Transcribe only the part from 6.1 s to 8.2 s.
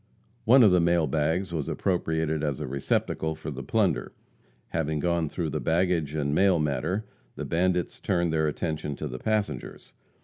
and mail matter, the bandits